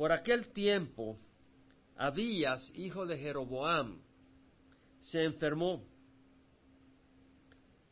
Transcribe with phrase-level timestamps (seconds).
[0.00, 1.18] Por aquel tiempo,
[1.98, 3.98] Abías, hijo de Jeroboam,
[4.98, 5.84] se enfermó.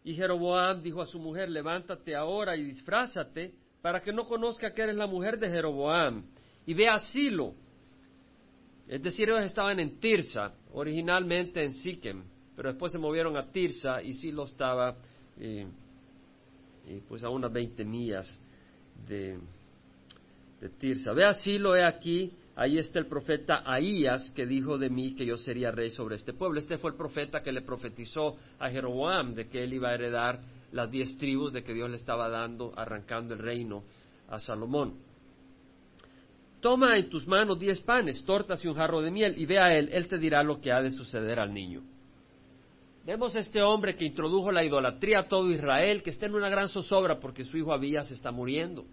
[0.05, 3.53] Y Jeroboam dijo a su mujer, levántate ahora y disfrázate
[3.83, 6.25] para que no conozca que eres la mujer de Jeroboam.
[6.65, 7.53] Y ve a Silo.
[8.87, 12.25] Es decir, ellos estaban en Tirsa, originalmente en Siquem,
[12.57, 14.97] pero después se movieron a Tirsa y Silo estaba
[15.39, 15.67] eh,
[16.87, 18.41] eh, pues a unas 20 millas
[19.07, 19.39] de,
[20.61, 21.13] de Tirsa.
[21.13, 25.25] Ve a Silo, he aquí, ahí está el profeta Ahías que dijo de mí que
[25.25, 26.59] yo sería rey sobre este pueblo.
[26.59, 30.41] Este fue el profeta que le profetizó a Jeroboam de que él iba a heredar
[30.73, 33.85] las diez tribus de que Dios le estaba dando, arrancando el reino
[34.29, 34.95] a Salomón.
[36.61, 39.77] Toma en tus manos diez panes, tortas y un jarro de miel, y ve a
[39.77, 41.83] él, él te dirá lo que ha de suceder al niño.
[43.07, 46.51] Vemos a este hombre que introdujo la idolatría a todo Israel, que está en una
[46.51, 48.85] gran zozobra porque su hijo Abías está muriendo.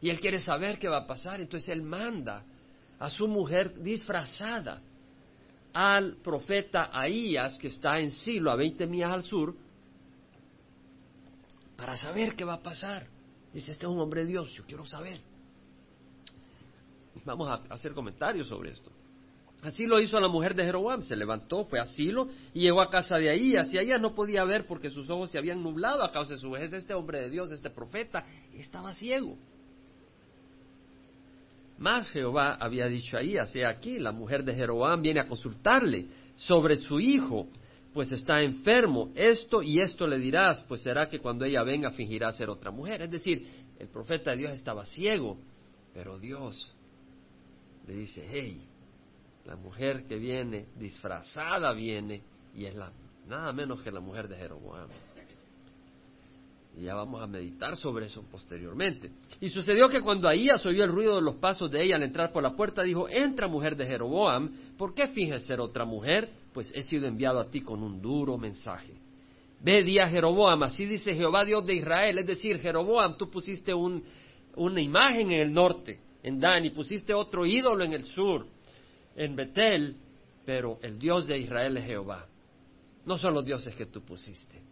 [0.00, 2.44] Y él quiere saber qué va a pasar, entonces él manda
[2.98, 4.80] a su mujer disfrazada
[5.72, 9.54] al profeta Ahías, que está en Silo, a 20 millas al sur,
[11.76, 13.06] para saber qué va a pasar.
[13.52, 15.20] Dice, este es un hombre de Dios, yo quiero saber.
[17.24, 18.90] Vamos a hacer comentarios sobre esto.
[19.62, 22.90] Así lo hizo la mujer de Jeroboam, se levantó, fue a Silo y llegó a
[22.90, 23.72] casa de Ahías.
[23.74, 26.50] Y ella no podía ver porque sus ojos se habían nublado a causa de su
[26.50, 26.72] vejez.
[26.72, 29.36] Este hombre de Dios, este profeta, estaba ciego.
[31.78, 36.06] Más Jehová había dicho a Ahías, he aquí, la mujer de Jeroboam viene a consultarle
[36.34, 37.48] sobre su hijo,
[37.92, 39.10] pues está enfermo.
[39.14, 43.02] Esto y esto le dirás, pues será que cuando ella venga fingirá ser otra mujer.
[43.02, 43.46] Es decir,
[43.78, 45.38] el profeta de Dios estaba ciego,
[45.94, 46.74] pero Dios
[47.86, 48.60] le dice, hey,
[49.44, 52.22] la mujer que viene disfrazada viene
[52.54, 52.92] y es la,
[53.26, 54.88] nada menos que la mujer de Jeroboam.
[56.76, 59.10] Y ya vamos a meditar sobre eso posteriormente.
[59.40, 62.32] Y sucedió que cuando Ahías oyó el ruido de los pasos de ella al entrar
[62.32, 66.28] por la puerta, dijo, entra mujer de Jeroboam, ¿por qué finges ser otra mujer?
[66.52, 68.92] Pues he sido enviado a ti con un duro mensaje.
[69.60, 73.74] Ve, di a Jeroboam, así dice Jehová Dios de Israel, es decir, Jeroboam, tú pusiste
[73.74, 78.46] una imagen en el norte, en Dan, y pusiste otro ídolo en el sur
[79.16, 79.96] en Betel,
[80.46, 82.26] pero el Dios de Israel es Jehová.
[83.04, 84.62] No son los dioses que tú pusiste.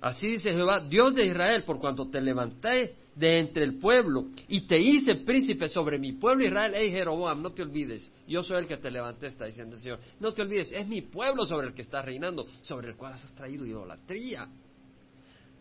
[0.00, 4.66] Así dice Jehová, Dios de Israel, por cuanto te levanté de entre el pueblo y
[4.66, 8.66] te hice príncipe sobre mi pueblo Israel, hey Jeroboam, no te olvides, yo soy el
[8.66, 11.74] que te levanté, está diciendo el Señor, no te olvides, es mi pueblo sobre el
[11.74, 14.48] que estás reinando, sobre el cual has traído idolatría.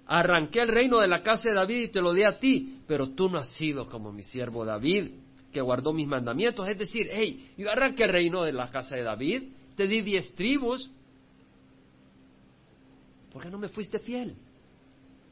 [0.06, 3.10] Arranqué el reino de la casa de David y te lo di a ti, pero
[3.10, 5.12] tú no has sido como mi siervo David,
[5.52, 6.68] que guardó mis mandamientos.
[6.68, 9.44] Es decir, hey, yo arranqué el reino de la casa de David,
[9.76, 10.90] te di diez tribus.
[13.40, 14.36] ¿Por qué no me fuiste fiel?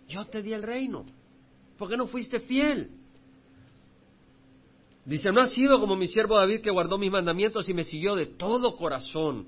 [0.08, 1.06] Yo te di el reino.
[1.78, 2.90] ¿Por qué no fuiste fiel?
[5.04, 8.16] Dice, no ha sido como mi siervo David que guardó mis mandamientos y me siguió
[8.16, 9.46] de todo corazón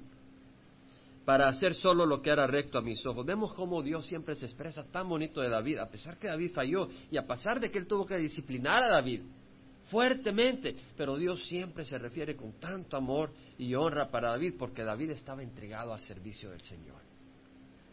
[1.23, 3.25] para hacer solo lo que era recto a mis ojos.
[3.25, 6.89] Vemos cómo Dios siempre se expresa tan bonito de David, a pesar que David falló
[7.09, 9.21] y a pesar de que él tuvo que disciplinar a David
[9.85, 15.11] fuertemente, pero Dios siempre se refiere con tanto amor y honra para David porque David
[15.11, 17.08] estaba entregado al servicio del Señor.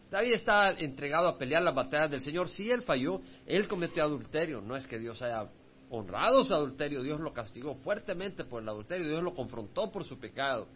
[0.09, 2.49] David estaba entregado a pelear las batallas del Señor.
[2.49, 4.61] Si él falló, él cometió adulterio.
[4.61, 5.49] No es que Dios haya
[5.89, 10.19] honrado su adulterio, Dios lo castigó fuertemente por el adulterio, Dios lo confrontó por su
[10.19, 10.67] pecado,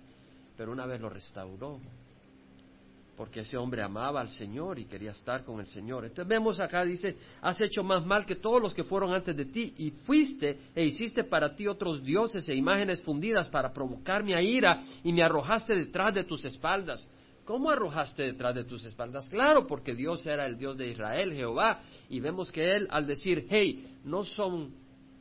[0.55, 1.79] pero una vez lo restauró
[3.21, 6.05] porque ese hombre amaba al Señor y quería estar con el Señor.
[6.05, 9.45] Entonces vemos acá, dice, has hecho más mal que todos los que fueron antes de
[9.45, 14.41] ti y fuiste e hiciste para ti otros dioses e imágenes fundidas para provocarme a
[14.41, 17.07] ira y me arrojaste detrás de tus espaldas.
[17.51, 19.27] ¿Cómo arrojaste detrás de tus espaldas?
[19.27, 23.45] Claro, porque Dios era el Dios de Israel, Jehová, y vemos que Él al decir,
[23.49, 24.73] hey, no son,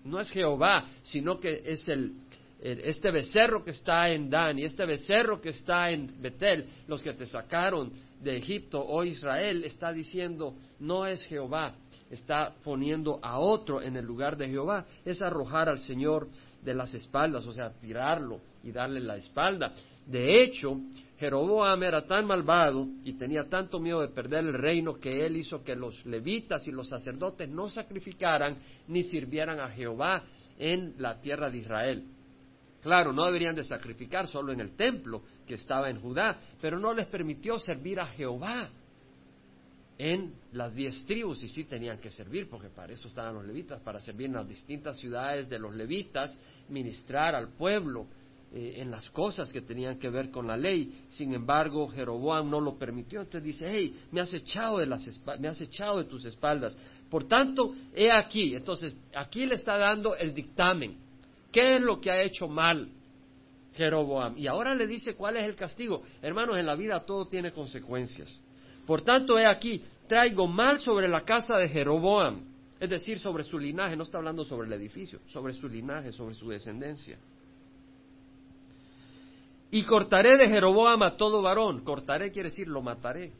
[0.04, 2.14] no es Jehová, sino que es el,
[2.60, 7.14] este becerro que está en Dan y este becerro que está en Betel, los que
[7.14, 7.90] te sacaron
[8.20, 11.74] de Egipto, oh Israel, está diciendo, no es Jehová,
[12.12, 16.28] está poniendo a otro en el lugar de Jehová, es arrojar al Señor
[16.62, 19.72] de las espaldas, o sea, tirarlo y darle la espalda.
[20.06, 20.80] De hecho,
[21.20, 25.62] Jeroboam era tan malvado y tenía tanto miedo de perder el reino que él hizo
[25.62, 28.56] que los levitas y los sacerdotes no sacrificaran
[28.88, 30.24] ni sirvieran a Jehová
[30.58, 32.04] en la tierra de Israel.
[32.80, 36.94] Claro, no deberían de sacrificar solo en el templo que estaba en Judá, pero no
[36.94, 38.70] les permitió servir a Jehová
[39.98, 43.78] en las diez tribus y sí tenían que servir, porque para eso estaban los levitas,
[43.80, 46.38] para servir en las distintas ciudades de los levitas,
[46.70, 48.06] ministrar al pueblo
[48.52, 51.04] eh, en las cosas que tenían que ver con la ley.
[51.08, 55.48] Sin embargo, Jeroboam no lo permitió, entonces dice, hey, me has echado de, las me
[55.48, 56.76] has echado de tus espaldas.
[57.08, 61.10] Por tanto, he aquí, entonces aquí le está dando el dictamen
[61.52, 62.88] ¿Qué es lo que ha hecho mal
[63.74, 64.38] Jeroboam?
[64.38, 66.02] Y ahora le dice cuál es el castigo.
[66.22, 68.38] Hermanos, en la vida todo tiene consecuencias.
[68.86, 72.42] Por tanto, he aquí, traigo mal sobre la casa de Jeroboam,
[72.78, 76.34] es decir, sobre su linaje, no está hablando sobre el edificio, sobre su linaje, sobre
[76.34, 77.18] su descendencia.
[79.70, 83.32] Y cortaré de Jeroboam a todo varón, cortaré quiere decir lo mataré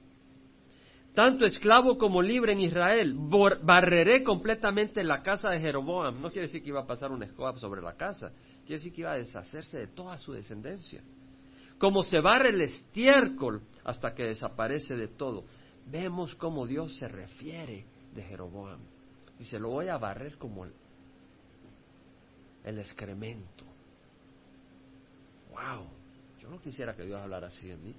[1.15, 3.15] tanto esclavo como libre en Israel.
[3.62, 6.21] Barreré completamente la casa de Jeroboam.
[6.21, 8.32] No quiere decir que iba a pasar un escoba sobre la casa,
[8.65, 11.03] quiere decir que iba a deshacerse de toda su descendencia.
[11.79, 15.44] Como se barre el estiércol hasta que desaparece de todo.
[15.87, 18.81] Vemos cómo Dios se refiere de Jeroboam.
[19.38, 20.73] Dice, lo voy a barrer como el,
[22.65, 23.65] el excremento.
[25.50, 26.00] ¡Wow!
[26.50, 27.94] No quisiera que Dios hablara así de mí.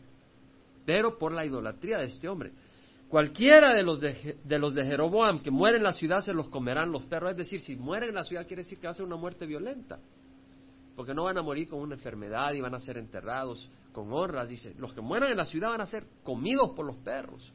[0.86, 2.52] Pero por la idolatría de este hombre.
[3.08, 6.92] Cualquiera de los de, los de Jeroboam que muere en la ciudad se los comerán
[6.92, 7.32] los perros.
[7.32, 9.46] Es decir, si mueren en la ciudad quiere decir que va a ser una muerte
[9.46, 10.00] violenta.
[10.96, 14.46] Porque no van a morir con una enfermedad y van a ser enterrados con honra.
[14.46, 17.54] Dice, los que mueran en la ciudad van a ser comidos por los perros.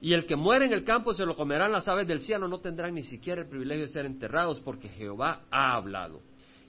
[0.00, 2.58] Y el que muere en el campo se lo comerán las aves del cielo, no
[2.58, 6.20] tendrán ni siquiera el privilegio de ser enterrados porque Jehová ha hablado.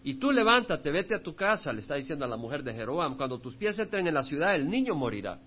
[0.05, 3.17] Y tú levántate, vete a tu casa, le está diciendo a la mujer de Jeroboam,
[3.17, 5.39] cuando tus pies entren en la ciudad el niño morirá.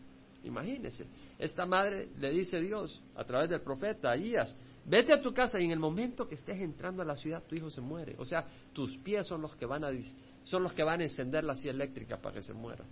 [0.42, 1.06] Imagínese,
[1.38, 5.66] esta madre le dice Dios a través del profeta Ahías, vete a tu casa y
[5.66, 8.16] en el momento que estés entrando a la ciudad tu hijo se muere.
[8.18, 9.90] O sea, tus pies son los que van a,
[10.42, 12.84] son los que van a encender la silla eléctrica para que se muera.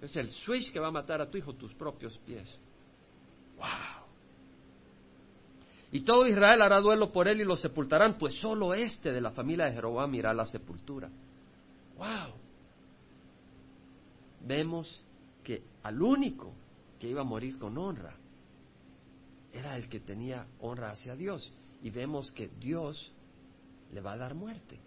[0.00, 2.58] Es el switch que va a matar a tu hijo, tus propios pies.
[3.58, 3.93] ¡Wow!
[5.94, 9.30] Y todo Israel hará duelo por él y lo sepultarán, pues solo este de la
[9.30, 11.08] familia de Jeroboam irá la sepultura.
[11.96, 12.34] ¡Wow!
[14.44, 15.04] Vemos
[15.44, 16.52] que al único
[16.98, 18.12] que iba a morir con honra
[19.52, 21.52] era el que tenía honra hacia Dios.
[21.80, 23.12] Y vemos que Dios
[23.92, 24.80] le va a dar muerte.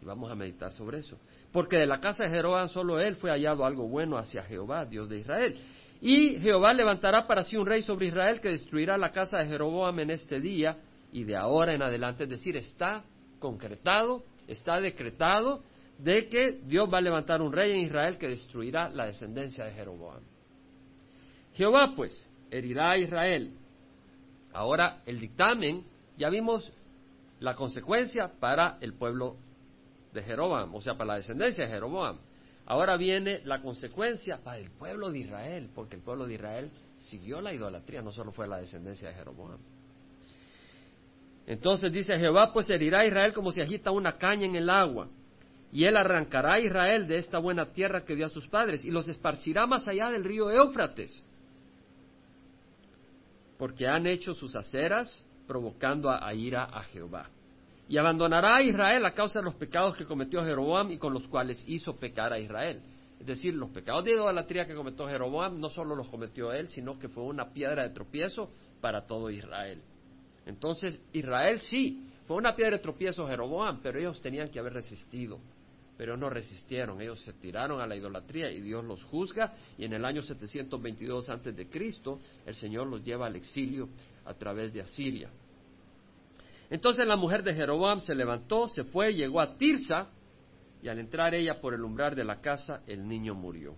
[0.00, 1.18] Y vamos a meditar sobre eso.
[1.50, 5.08] Porque de la casa de Jeroboam solo él fue hallado algo bueno hacia Jehová, Dios
[5.08, 5.60] de Israel.
[6.00, 9.98] Y Jehová levantará para sí un rey sobre Israel que destruirá la casa de Jeroboam
[10.00, 10.78] en este día
[11.12, 12.24] y de ahora en adelante.
[12.24, 13.04] Es decir, está
[13.40, 15.62] concretado, está decretado
[15.98, 19.72] de que Dios va a levantar un rey en Israel que destruirá la descendencia de
[19.72, 20.22] Jeroboam.
[21.54, 23.52] Jehová, pues, herirá a Israel.
[24.52, 25.84] Ahora, el dictamen,
[26.16, 26.72] ya vimos
[27.40, 29.36] la consecuencia para el pueblo
[30.12, 32.18] de Jeroboam, o sea, para la descendencia de Jeroboam.
[32.70, 37.40] Ahora viene la consecuencia para el pueblo de Israel, porque el pueblo de Israel siguió
[37.40, 39.58] la idolatría, no solo fue la descendencia de Jeroboam.
[41.46, 45.08] Entonces dice Jehová, pues herirá a Israel como si agita una caña en el agua
[45.72, 48.90] y él arrancará a Israel de esta buena tierra que dio a sus padres y
[48.90, 51.24] los esparcirá más allá del río Éufrates,
[53.56, 57.30] porque han hecho sus aceras provocando a, ira a Jehová.
[57.88, 61.26] Y abandonará a Israel a causa de los pecados que cometió Jeroboam y con los
[61.28, 62.82] cuales hizo pecar a Israel.
[63.18, 66.98] Es decir, los pecados de idolatría que cometió Jeroboam no solo los cometió él, sino
[66.98, 68.50] que fue una piedra de tropiezo
[68.80, 69.80] para todo Israel.
[70.46, 75.40] Entonces, Israel sí, fue una piedra de tropiezo Jeroboam, pero ellos tenían que haber resistido
[75.98, 79.92] pero no resistieron, ellos se tiraron a la idolatría y Dios los juzga y en
[79.92, 83.88] el año 722 antes de Cristo el Señor los lleva al exilio
[84.24, 85.28] a través de Asiria.
[86.70, 90.10] Entonces la mujer de Jeroboam se levantó, se fue, llegó a Tirsa
[90.82, 93.74] y al entrar ella por el umbral de la casa el niño murió.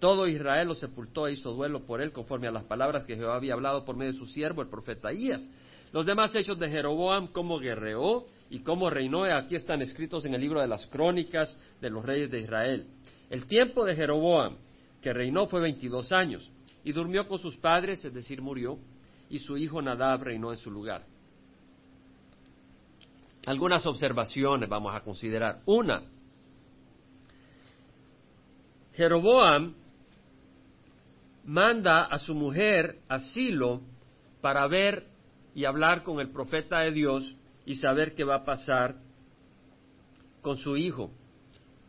[0.00, 3.36] Todo Israel lo sepultó e hizo duelo por él conforme a las palabras que Jehová
[3.36, 5.48] había hablado por medio de su siervo el profeta Ahías.
[5.92, 10.40] Los demás hechos de Jeroboam, cómo guerreó y cómo reinó, aquí están escritos en el
[10.40, 12.86] libro de las crónicas de los reyes de Israel.
[13.28, 14.56] El tiempo de Jeroboam,
[15.02, 16.50] que reinó, fue veintidós años,
[16.82, 18.78] y durmió con sus padres, es decir, murió,
[19.28, 21.04] y su hijo Nadab reinó en su lugar.
[23.46, 25.60] Algunas observaciones vamos a considerar.
[25.66, 26.02] Una,
[28.94, 29.74] Jeroboam
[31.44, 33.80] manda a su mujer asilo
[34.40, 35.06] para ver
[35.54, 38.96] y hablar con el profeta de Dios y saber qué va a pasar
[40.42, 41.10] con su hijo.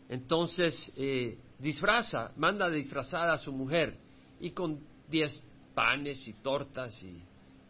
[0.09, 3.97] Entonces eh, disfraza, manda disfrazada a su mujer
[4.39, 5.43] y con diez
[5.73, 7.21] panes y tortas y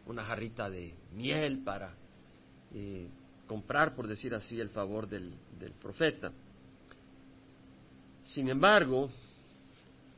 [0.06, 1.94] una jarrita de miel para
[2.74, 3.10] eh,
[3.52, 5.34] comprar, por decir así, el favor del,
[5.82, 6.32] profeta.
[8.24, 9.10] Sin embargo,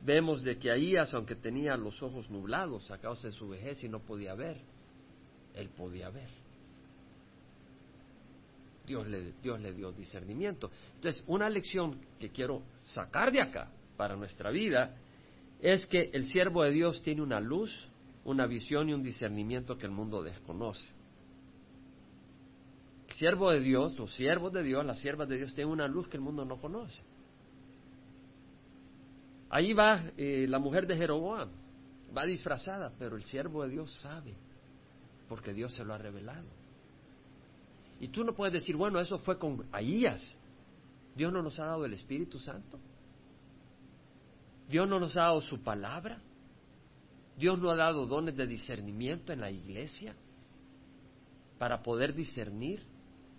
[0.04, 3.88] vemos de que Ahías, aunque tenía los ojos nublados a causa de su vejez y
[3.88, 4.58] no podía ver,
[5.56, 6.28] él podía ver.
[8.86, 10.70] Dios le, Dios le dio discernimiento.
[10.94, 14.94] Entonces, una lección que quiero sacar de acá para nuestra vida
[15.60, 17.74] es que el siervo de Dios tiene una luz,
[18.24, 20.86] una visión y un discernimiento que el mundo desconoce.
[23.14, 26.16] Siervo de Dios, los siervos de Dios, las siervas de Dios tienen una luz que
[26.16, 27.02] el mundo no conoce.
[29.50, 31.48] Ahí va eh, la mujer de Jeroboam,
[32.16, 34.34] va disfrazada, pero el siervo de Dios sabe,
[35.28, 36.48] porque Dios se lo ha revelado.
[38.00, 40.36] Y tú no puedes decir, bueno, eso fue con Ahías.
[41.14, 42.80] Dios no nos ha dado el Espíritu Santo.
[44.68, 46.20] Dios no nos ha dado su palabra.
[47.36, 50.16] Dios no ha dado dones de discernimiento en la iglesia
[51.58, 52.80] para poder discernir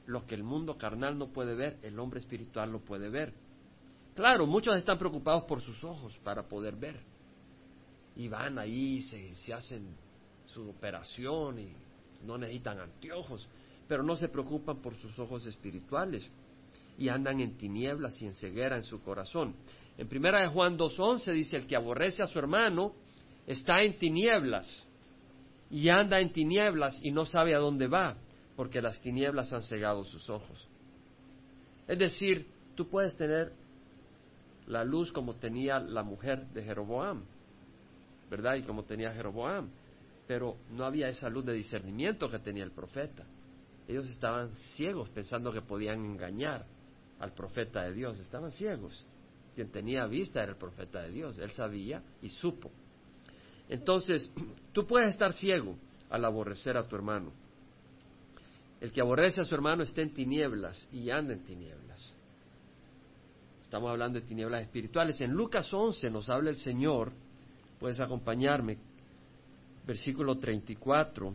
[0.05, 3.33] lo que el mundo carnal no puede ver, el hombre espiritual no puede ver.
[4.15, 6.99] Claro, muchos están preocupados por sus ojos para poder ver.
[8.15, 9.95] Y van ahí, se, se hacen
[10.45, 11.73] su operación y
[12.23, 13.47] no necesitan anteojos,
[13.87, 16.29] pero no se preocupan por sus ojos espirituales
[16.97, 19.55] y andan en tinieblas y en ceguera en su corazón.
[19.97, 22.93] En primera de Juan 2.11 dice, el que aborrece a su hermano
[23.45, 24.87] está en tinieblas
[25.69, 28.17] y anda en tinieblas y no sabe a dónde va,
[28.55, 30.67] porque las tinieblas han cegado sus ojos.
[31.87, 33.53] Es decir, tú puedes tener
[34.67, 37.23] la luz como tenía la mujer de Jeroboam,
[38.29, 38.55] ¿verdad?
[38.55, 39.69] Y como tenía Jeroboam,
[40.27, 43.25] pero no había esa luz de discernimiento que tenía el profeta.
[43.87, 46.65] Ellos estaban ciegos pensando que podían engañar
[47.19, 49.05] al profeta de Dios, estaban ciegos.
[49.53, 52.71] Quien tenía vista era el profeta de Dios, él sabía y supo.
[53.69, 54.31] Entonces,
[54.73, 55.75] tú puedes estar ciego
[56.09, 57.31] al aborrecer a tu hermano.
[58.81, 62.13] El que aborrece a su hermano está en tinieblas y anda en tinieblas.
[63.63, 65.19] Estamos hablando de tinieblas espirituales.
[65.21, 67.11] En Lucas 11 nos habla el Señor,
[67.79, 68.77] puedes acompañarme,
[69.85, 71.33] versículo 34.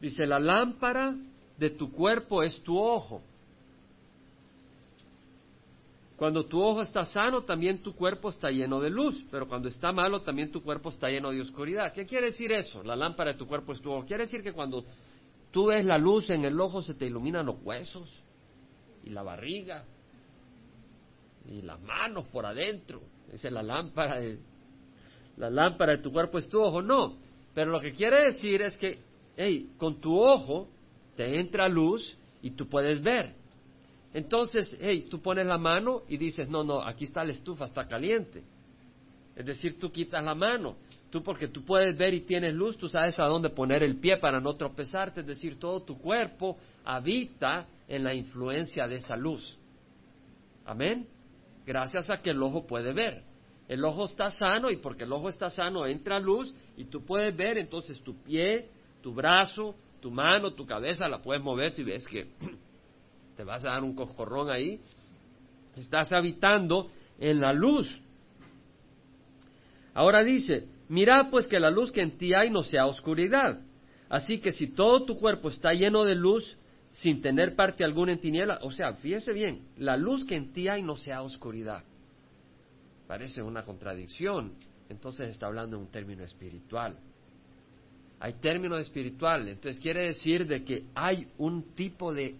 [0.00, 1.14] Dice, la lámpara
[1.58, 3.22] de tu cuerpo es tu ojo.
[6.20, 9.90] Cuando tu ojo está sano, también tu cuerpo está lleno de luz, pero cuando está
[9.90, 11.94] malo, también tu cuerpo está lleno de oscuridad.
[11.94, 12.82] ¿Qué quiere decir eso?
[12.82, 14.04] La lámpara de tu cuerpo es tu ojo.
[14.04, 14.84] Quiere decir que cuando
[15.50, 18.12] tú ves la luz en el ojo, se te iluminan los huesos
[19.02, 19.86] y la barriga
[21.48, 23.00] y las manos por adentro.
[23.32, 24.40] Esa es la lámpara de,
[25.38, 26.82] la lámpara de tu cuerpo es tu ojo.
[26.82, 27.16] No,
[27.54, 28.98] pero lo que quiere decir es que,
[29.38, 30.68] hey, con tu ojo
[31.16, 33.39] te entra luz y tú puedes ver.
[34.12, 37.86] Entonces, hey, tú pones la mano y dices, no, no, aquí está la estufa, está
[37.86, 38.42] caliente.
[39.36, 40.76] Es decir, tú quitas la mano.
[41.10, 44.16] Tú porque tú puedes ver y tienes luz, tú sabes a dónde poner el pie
[44.18, 45.20] para no tropezarte.
[45.20, 49.56] Es decir, todo tu cuerpo habita en la influencia de esa luz.
[50.64, 51.06] Amén.
[51.66, 53.22] Gracias a que el ojo puede ver.
[53.68, 57.36] El ojo está sano y porque el ojo está sano entra luz y tú puedes
[57.36, 58.68] ver, entonces tu pie,
[59.00, 62.26] tu brazo, tu mano, tu cabeza la puedes mover si ves que
[63.40, 64.78] te vas a dar un coscorrón ahí.
[65.74, 67.98] Estás habitando en la luz.
[69.94, 73.62] Ahora dice, mira pues que la luz que en ti hay no sea oscuridad.
[74.10, 76.58] Así que si todo tu cuerpo está lleno de luz,
[76.92, 80.68] sin tener parte alguna en tinieblas, o sea, fíjese bien, la luz que en ti
[80.68, 81.82] hay no sea oscuridad.
[83.06, 84.52] Parece una contradicción.
[84.90, 86.94] Entonces está hablando en un término espiritual.
[88.18, 89.48] Hay término espiritual.
[89.48, 92.36] Entonces quiere decir de que hay un tipo de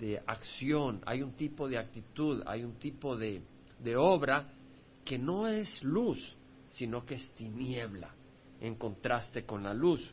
[0.00, 3.42] de acción, hay un tipo de actitud, hay un tipo de,
[3.78, 4.48] de obra
[5.04, 6.36] que no es luz,
[6.70, 8.14] sino que es tiniebla,
[8.60, 10.12] en contraste con la luz.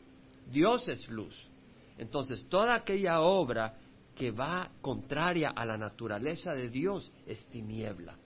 [0.50, 1.34] Dios es luz.
[1.96, 3.78] Entonces, toda aquella obra
[4.14, 8.16] que va contraria a la naturaleza de Dios es tiniebla.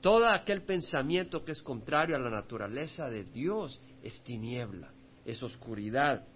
[0.00, 4.92] Todo aquel pensamiento que es contrario a la naturaleza de Dios es tiniebla,
[5.24, 6.26] es oscuridad.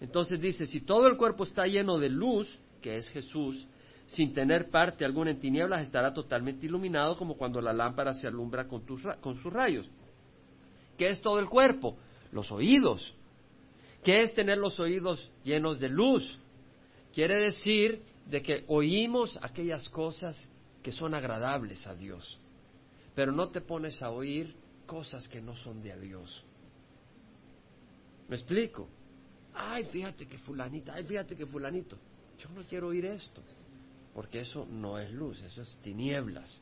[0.00, 3.66] Entonces dice, si todo el cuerpo está lleno de luz, que es Jesús,
[4.06, 8.68] sin tener parte alguna en tinieblas, estará totalmente iluminado como cuando la lámpara se alumbra
[8.68, 8.84] con,
[9.22, 9.90] con sus rayos.
[10.98, 11.96] ¿Qué es todo el cuerpo?
[12.30, 13.14] Los oídos.
[14.02, 16.38] ¿Qué es tener los oídos llenos de luz?
[17.14, 20.46] Quiere decir de que oímos aquellas cosas
[20.82, 22.38] que son agradables a Dios,
[23.14, 26.44] pero no te pones a oír cosas que no son de Dios.
[28.28, 28.90] ¿Me explico?
[29.54, 31.96] Ay, fíjate que fulanita, ay, fíjate que fulanito.
[32.38, 33.42] Yo no quiero oír esto,
[34.14, 36.60] porque eso no es luz, eso es tinieblas.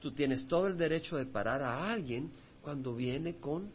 [0.00, 2.30] Tú tienes todo el derecho de parar a alguien
[2.62, 3.70] cuando viene con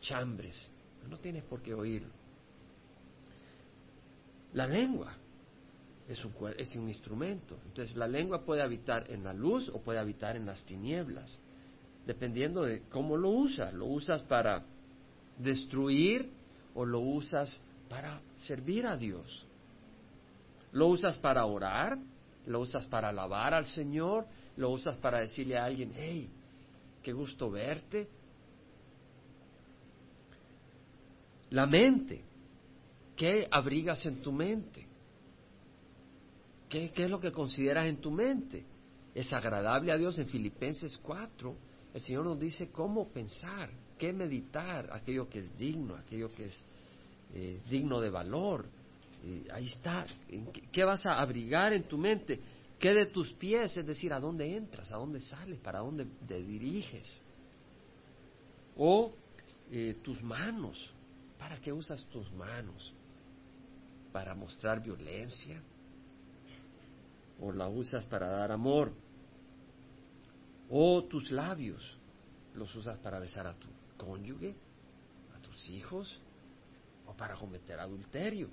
[0.00, 0.68] chambres.
[1.08, 2.10] No tienes por qué oírlo.
[4.54, 5.14] La lengua
[6.08, 7.58] es un, es un instrumento.
[7.66, 11.38] Entonces la lengua puede habitar en la luz o puede habitar en las tinieblas,
[12.06, 13.72] dependiendo de cómo lo usas.
[13.74, 14.64] ¿Lo usas para
[15.38, 16.30] destruir
[16.74, 19.46] o lo usas para servir a Dios?
[20.72, 21.98] ¿Lo usas para orar?
[22.46, 24.26] ¿Lo usas para alabar al Señor?
[24.56, 26.28] ¿Lo usas para decirle a alguien, hey,
[27.02, 28.08] qué gusto verte?
[31.50, 32.32] La mente
[33.16, 34.86] ¿Qué abrigas en tu mente?
[36.68, 38.64] ¿Qué, ¿Qué, es lo que consideras en tu mente?
[39.14, 40.18] ¿Es agradable a Dios?
[40.18, 41.54] En Filipenses 4,
[41.94, 46.64] el Señor nos dice cómo pensar, qué meditar, aquello que es digno, aquello que es
[47.34, 48.66] eh, digno de valor.
[49.52, 50.06] Ahí está.
[50.70, 52.40] ¿Qué vas a abrigar en tu mente?
[52.78, 53.76] ¿Qué de tus pies?
[53.76, 54.90] Es decir, ¿a dónde entras?
[54.90, 55.58] ¿A dónde sales?
[55.60, 57.20] ¿Para dónde te diriges?
[58.76, 59.12] O
[59.70, 60.92] eh, tus manos.
[61.38, 62.92] ¿Para qué usas tus manos?
[64.12, 65.62] ¿Para mostrar violencia?
[67.40, 68.92] ¿O la usas para dar amor?
[70.68, 71.96] ¿O tus labios?
[72.54, 74.56] ¿Los usas para besar a tu cónyuge?
[75.36, 76.20] ¿A tus hijos?
[77.06, 78.48] ¿O para cometer adulterio?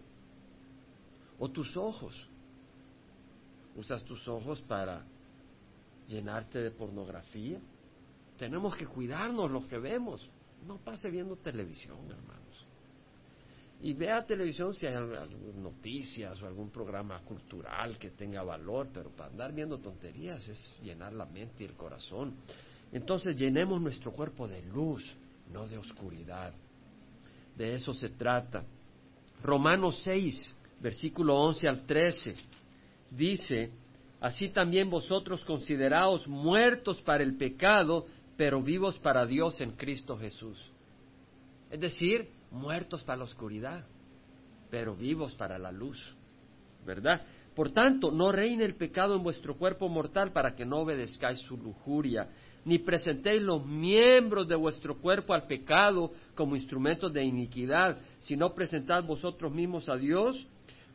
[1.40, 2.30] ¿O tus ojos?
[3.80, 5.06] usas tus ojos para
[6.08, 7.60] llenarte de pornografía.
[8.38, 10.30] Tenemos que cuidarnos lo que vemos.
[10.68, 12.68] No pase viendo televisión, hermanos.
[13.82, 14.96] Y vea televisión si hay
[15.56, 21.14] noticias o algún programa cultural que tenga valor, pero para andar viendo tonterías es llenar
[21.14, 22.36] la mente y el corazón.
[22.92, 25.16] Entonces llenemos nuestro cuerpo de luz,
[25.54, 26.54] no de oscuridad.
[27.56, 28.66] De eso se trata.
[29.42, 32.36] Romanos 6, versículo 11 al 13
[33.12, 33.72] dice,
[34.20, 38.06] así también vosotros consideraos muertos para el pecado,
[38.38, 40.72] pero vivos para Dios en Cristo Jesús.
[41.70, 43.86] Es decir, muertos para la oscuridad,
[44.70, 46.16] pero vivos para la luz.
[46.86, 47.22] ¿Verdad?
[47.54, 51.58] Por tanto, no reine el pecado en vuestro cuerpo mortal para que no obedezcáis su
[51.58, 52.30] lujuria,
[52.64, 59.04] ni presentéis los miembros de vuestro cuerpo al pecado como instrumentos de iniquidad, sino presentad
[59.04, 60.48] vosotros mismos a Dios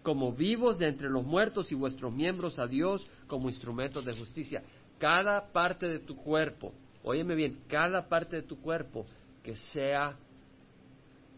[0.05, 4.63] como vivos de entre los muertos y vuestros miembros a Dios como instrumentos de justicia.
[4.99, 9.07] Cada parte de tu cuerpo, óyeme bien, cada parte de tu cuerpo
[9.43, 10.15] que sea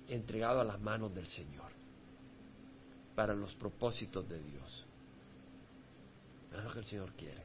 [0.09, 1.71] entregado a las manos del Señor
[3.15, 4.85] para los propósitos de Dios.
[6.53, 7.45] Es lo que el Señor quiere.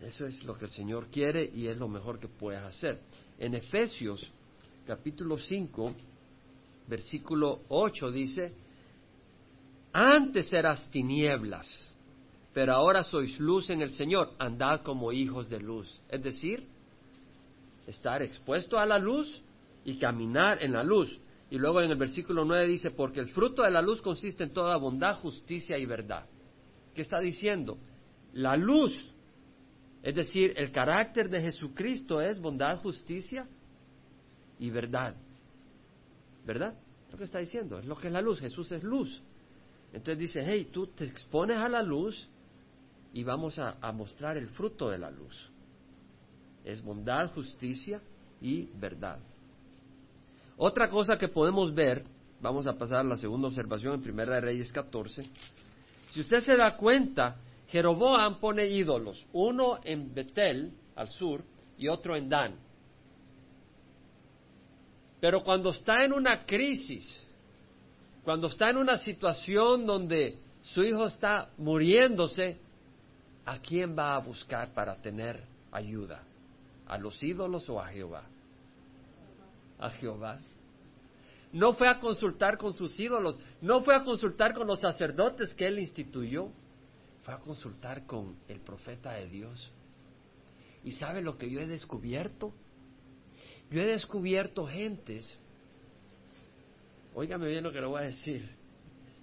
[0.00, 3.00] Eso es lo que el Señor quiere y es lo mejor que puedes hacer.
[3.36, 4.30] En Efesios
[4.86, 5.92] capítulo 5,
[6.86, 8.52] versículo 8 dice,
[9.92, 11.92] antes eras tinieblas,
[12.52, 16.00] pero ahora sois luz en el Señor, andad como hijos de luz.
[16.08, 16.66] Es decir,
[17.86, 19.42] estar expuesto a la luz
[19.84, 21.20] y caminar en la luz.
[21.50, 24.52] Y luego en el versículo 9 dice, porque el fruto de la luz consiste en
[24.52, 26.26] toda bondad, justicia y verdad.
[26.94, 27.76] ¿Qué está diciendo?
[28.32, 29.12] La luz,
[30.02, 33.46] es decir, el carácter de Jesucristo es bondad, justicia
[34.58, 35.16] y verdad.
[36.44, 36.74] ¿Verdad?
[37.10, 39.22] Lo que está diciendo, es lo que es la luz, Jesús es luz.
[39.92, 42.28] Entonces dice, hey, tú te expones a la luz
[43.12, 45.50] y vamos a, mostrar el fruto de la luz.
[46.64, 48.00] Es bondad, justicia
[48.40, 49.20] y verdad.
[50.56, 52.04] Otra cosa que podemos ver,
[52.40, 55.22] vamos a pasar a la segunda observación en Primera de Reyes 14.
[56.10, 57.36] Si usted se da cuenta,
[57.68, 61.44] Jeroboam pone ídolos, uno en Betel, al sur,
[61.78, 62.63] y otro en Dan.
[65.24, 67.26] Pero cuando está en una crisis,
[68.24, 72.58] cuando está en una situación donde su hijo está muriéndose,
[73.46, 76.22] ¿a quién va a buscar para tener ayuda?
[76.86, 78.24] ¿A los ídolos o a Jehová?
[79.78, 80.40] A Jehová.
[81.54, 85.66] No fue a consultar con sus ídolos, no fue a consultar con los sacerdotes que
[85.66, 86.50] él instituyó,
[87.22, 89.72] fue a consultar con el profeta de Dios.
[90.84, 92.52] ¿Y sabe lo que yo he descubierto?
[93.70, 95.38] Yo he descubierto gentes,
[97.14, 98.48] óigame bien lo que le voy a decir,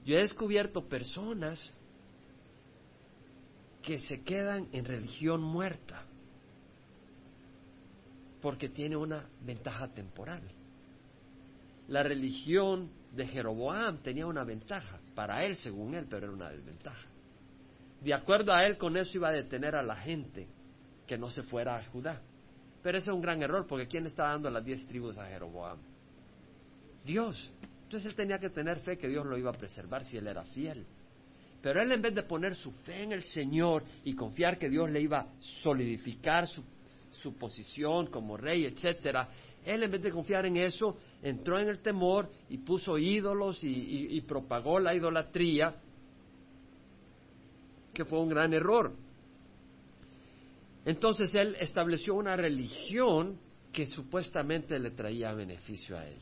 [0.06, 1.72] yo he descubierto personas
[3.82, 6.04] que se quedan en religión muerta
[8.42, 10.42] porque tiene una ventaja temporal.
[11.88, 17.08] La religión de Jeroboam tenía una ventaja, para él, según él, pero era una desventaja.
[18.02, 20.48] De acuerdo a él, con eso iba a detener a la gente
[21.06, 22.22] que no se fuera a Judá.
[22.82, 25.78] Pero ese es un gran error, porque ¿quién estaba dando las diez tribus a Jeroboam?
[27.06, 27.52] Dios.
[27.84, 30.44] Entonces él tenía que tener fe que Dios lo iba a preservar si él era
[30.46, 30.86] fiel.
[31.62, 34.90] Pero él en vez de poner su fe en el Señor y confiar que Dios
[34.90, 36.64] le iba a solidificar su,
[37.12, 39.30] su posición como rey, etcétera,
[39.64, 44.20] él en vez de confiar en eso, entró en el temor y puso ídolos y
[44.22, 45.76] propagó la idolatría,
[47.94, 48.92] que fue un gran error.
[50.86, 53.38] Entonces él estableció una religión
[53.72, 56.20] que supuestamente le traía beneficio a él.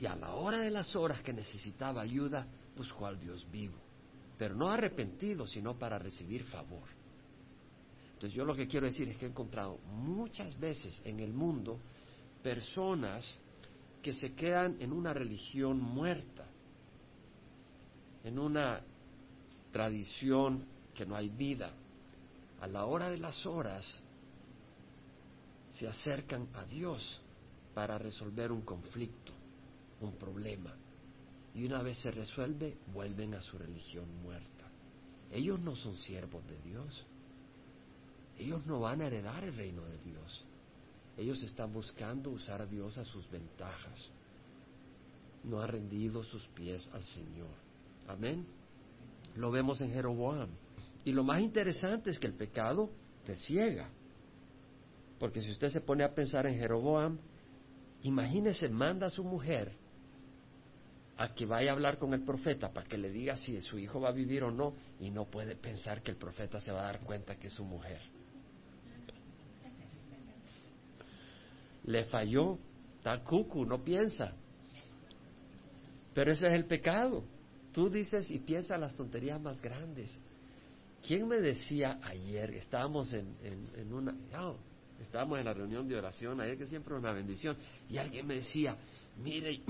[0.00, 3.78] Y a la hora de las horas que necesitaba ayuda, buscó al Dios vivo.
[4.36, 6.88] Pero no arrepentido, sino para recibir favor.
[8.14, 11.78] Entonces yo lo que quiero decir es que he encontrado muchas veces en el mundo
[12.42, 13.38] personas
[14.02, 16.44] que se quedan en una religión muerta,
[18.24, 18.80] en una
[19.70, 21.72] tradición que no hay vida.
[22.62, 23.84] A la hora de las horas
[25.72, 27.20] se acercan a Dios
[27.74, 29.32] para resolver un conflicto,
[30.00, 30.72] un problema.
[31.56, 34.70] Y una vez se resuelve, vuelven a su religión muerta.
[35.32, 37.04] Ellos no son siervos de Dios.
[38.38, 40.44] Ellos no van a heredar el reino de Dios.
[41.16, 44.08] Ellos están buscando usar a Dios a sus ventajas.
[45.42, 47.56] No han rendido sus pies al Señor.
[48.06, 48.46] Amén.
[49.34, 50.48] Lo vemos en Jeroboam.
[51.04, 52.90] Y lo más interesante es que el pecado
[53.24, 53.88] te ciega.
[55.18, 57.18] Porque si usted se pone a pensar en Jeroboam,
[58.02, 59.72] imagínese, manda a su mujer
[61.16, 64.00] a que vaya a hablar con el profeta para que le diga si su hijo
[64.00, 66.84] va a vivir o no, y no puede pensar que el profeta se va a
[66.84, 68.00] dar cuenta que es su mujer.
[71.84, 72.58] Le falló,
[72.98, 74.34] está cucu, no piensa.
[76.14, 77.24] Pero ese es el pecado.
[77.72, 80.20] Tú dices y piensas las tonterías más grandes.
[81.06, 83.36] ¿Quién me decía ayer, estábamos en,
[83.76, 84.14] en, una,
[85.00, 87.56] estábamos en la reunión de oración, ayer que siempre es una bendición,
[87.90, 88.76] y alguien me decía,
[89.22, 89.62] mire,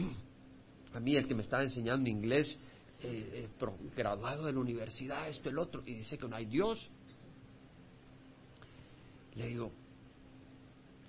[0.93, 2.59] a mí el que me estaba enseñando inglés,
[3.03, 3.67] eh, eh,
[3.97, 6.89] graduado de la universidad, esto, el otro, y dice que no hay Dios.
[9.35, 9.73] Le digo,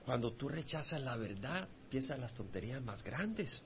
[0.06, 3.62] cuando tú rechazas la verdad, piensas las tonterías más grandes.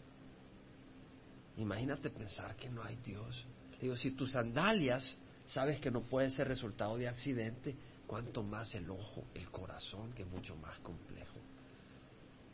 [1.58, 3.46] Imagínate pensar que no hay Dios.
[3.74, 5.17] Le digo, si tus sandalias
[5.48, 10.24] sabes que no pueden ser resultado de accidente, cuanto más el ojo, el corazón, que
[10.24, 11.40] es mucho más complejo.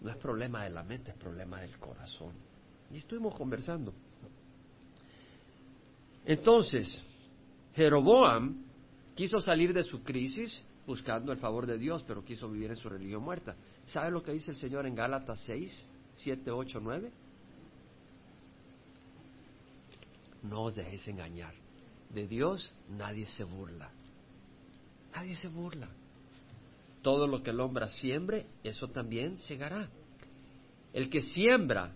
[0.01, 2.33] No es problema de la mente, es problema del corazón.
[2.91, 3.93] Y estuvimos conversando.
[6.25, 7.03] Entonces,
[7.75, 8.63] Jeroboam
[9.15, 12.89] quiso salir de su crisis buscando el favor de Dios, pero quiso vivir en su
[12.89, 13.55] religión muerta.
[13.85, 17.11] ¿Sabe lo que dice el Señor en Gálatas 6, 7, 8, 9?
[20.43, 21.62] No os dejéis engañar.
[22.13, 23.91] De Dios nadie se burla.
[25.15, 25.89] Nadie se burla.
[27.01, 29.89] Todo lo que el hombre siembre, eso también segará.
[30.93, 31.91] El que siembra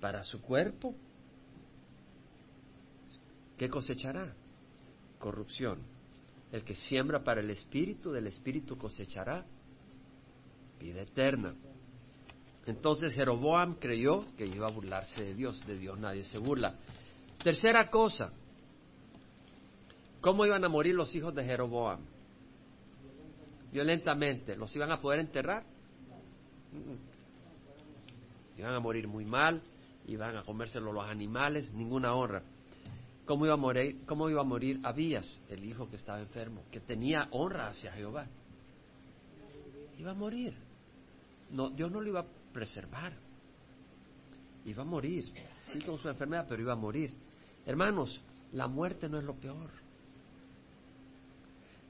[0.00, 0.94] para su cuerpo,
[3.56, 4.34] ¿qué cosechará?
[5.18, 5.80] Corrupción.
[6.52, 9.44] El que siembra para el espíritu, del espíritu cosechará
[10.78, 11.54] vida eterna.
[12.66, 16.76] Entonces Jeroboam creyó que iba a burlarse de Dios, de Dios nadie se burla.
[17.42, 18.32] Tercera cosa,
[20.22, 22.00] ¿cómo iban a morir los hijos de Jeroboam?
[23.70, 25.64] Violentamente, ¿los iban a poder enterrar?
[28.56, 29.62] Iban a morir muy mal,
[30.06, 32.42] iban a comérselo los animales, ninguna honra.
[33.26, 36.80] ¿Cómo iba, a morir, ¿Cómo iba a morir Abías, el hijo que estaba enfermo, que
[36.80, 38.26] tenía honra hacia Jehová?
[39.98, 40.54] Iba a morir.
[41.50, 43.12] No, Dios no lo iba a preservar.
[44.64, 45.32] Iba a morir,
[45.62, 47.12] sí con su enfermedad, pero iba a morir.
[47.66, 48.20] Hermanos,
[48.52, 49.81] la muerte no es lo peor.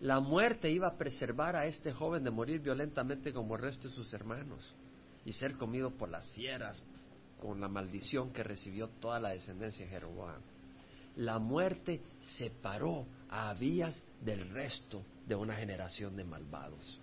[0.03, 3.95] La muerte iba a preservar a este joven de morir violentamente como el resto de
[3.95, 4.75] sus hermanos
[5.25, 6.83] y ser comido por las fieras,
[7.41, 10.41] con la maldición que recibió toda la descendencia de Jeroboam.
[11.15, 16.99] La muerte separó a Abías del resto de una generación de malvados.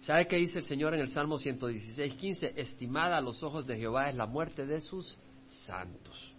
[0.00, 2.54] ¿Sabe qué dice el Señor en el Salmo 116, 15?
[2.56, 6.32] Estimada a los ojos de Jehová es la muerte de sus santos.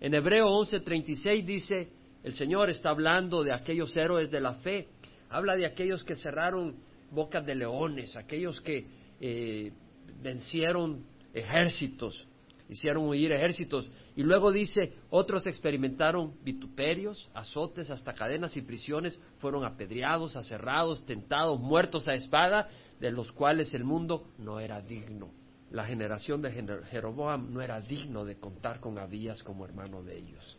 [0.00, 1.97] En Hebreo 11:36 dice,
[2.28, 4.88] el Señor está hablando de aquellos héroes de la fe,
[5.30, 6.76] habla de aquellos que cerraron
[7.10, 8.86] bocas de leones, aquellos que
[9.18, 9.72] eh,
[10.20, 12.26] vencieron ejércitos,
[12.68, 13.90] hicieron huir ejércitos.
[14.14, 21.58] Y luego dice, otros experimentaron vituperios, azotes, hasta cadenas y prisiones, fueron apedreados, aserrados, tentados,
[21.58, 22.68] muertos a espada,
[23.00, 25.32] de los cuales el mundo no era digno.
[25.70, 26.50] La generación de
[26.90, 30.58] Jeroboam no era digno de contar con Abías como hermano de ellos.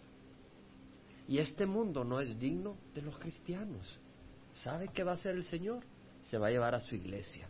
[1.30, 4.00] Y este mundo no es digno de los cristianos.
[4.52, 5.84] ¿Sabe qué va a hacer el Señor?
[6.24, 7.48] Se va a llevar a su iglesia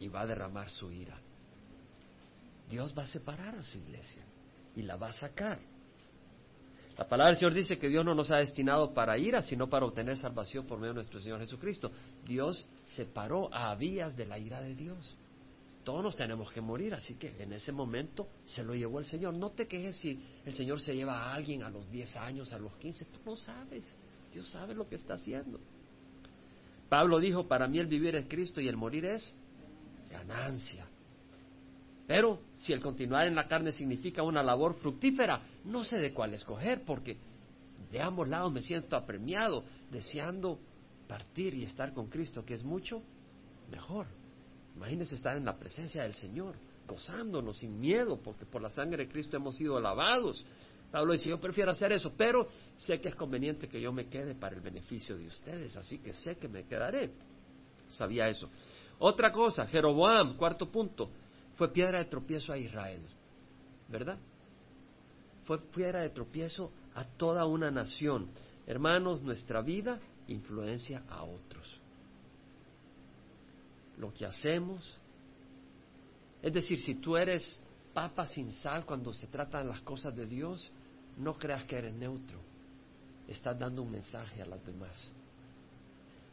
[0.00, 1.16] y va a derramar su ira.
[2.68, 4.24] Dios va a separar a su iglesia
[4.74, 5.60] y la va a sacar.
[6.98, 9.86] La palabra del Señor dice que Dios no nos ha destinado para ira, sino para
[9.86, 11.92] obtener salvación por medio de nuestro Señor Jesucristo.
[12.26, 15.16] Dios separó a Abías de la ira de Dios.
[15.90, 19.34] Todos nos tenemos que morir, así que en ese momento se lo llevó el Señor.
[19.34, 22.60] No te quejes si el Señor se lleva a alguien a los 10 años, a
[22.60, 23.92] los 15, tú no sabes.
[24.32, 25.58] Dios sabe lo que está haciendo.
[26.88, 29.34] Pablo dijo, para mí el vivir es Cristo y el morir es
[30.12, 30.86] ganancia.
[32.06, 36.34] Pero si el continuar en la carne significa una labor fructífera, no sé de cuál
[36.34, 37.16] escoger, porque
[37.90, 40.56] de ambos lados me siento apremiado, deseando
[41.08, 43.02] partir y estar con Cristo, que es mucho
[43.72, 44.06] mejor,
[44.80, 46.54] Imagínense estar en la presencia del Señor,
[46.88, 50.42] gozándonos sin miedo, porque por la sangre de Cristo hemos sido lavados.
[50.90, 54.34] Pablo dice, yo prefiero hacer eso, pero sé que es conveniente que yo me quede
[54.34, 57.10] para el beneficio de ustedes, así que sé que me quedaré.
[57.88, 58.48] Sabía eso.
[59.00, 61.10] Otra cosa, Jeroboam, cuarto punto,
[61.56, 63.02] fue piedra de tropiezo a Israel,
[63.86, 64.18] ¿verdad?
[65.44, 68.30] Fue piedra de tropiezo a toda una nación.
[68.66, 71.79] Hermanos, nuestra vida influencia a otros.
[74.00, 74.98] Lo que hacemos,
[76.42, 77.58] es decir, si tú eres
[77.92, 80.72] papa sin sal cuando se tratan las cosas de Dios,
[81.18, 82.38] no creas que eres neutro.
[83.28, 85.12] Estás dando un mensaje a las demás.